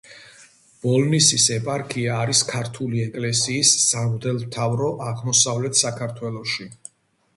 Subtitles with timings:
[0.85, 6.67] ბოლნისის ეპარქია არის ქართული ეკლესიის სამღვდელმთავრო აღმოსავლეთ საქართველოში.